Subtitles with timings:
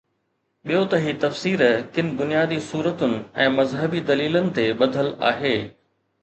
[0.67, 1.59] ٻيو ته هي تفسير
[1.97, 3.13] ڪن بنيادي صورتن
[3.45, 5.55] ۽ مذهبي دليلن تي ٻڌل آهي.